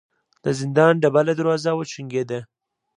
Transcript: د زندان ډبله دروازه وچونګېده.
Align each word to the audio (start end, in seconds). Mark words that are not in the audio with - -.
د 0.43 0.45
زندان 0.59 0.93
ډبله 1.03 1.33
دروازه 1.39 1.71
وچونګېده. 1.75 2.39